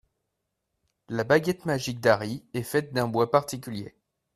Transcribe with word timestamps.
La 1.09 1.23
baguette 1.23 1.65
magique 1.65 1.99
d'Harry 1.99 2.43
est 2.55 2.63
faite 2.63 2.91
d'un 2.91 3.07
bois 3.07 3.29
particulier. 3.29 3.93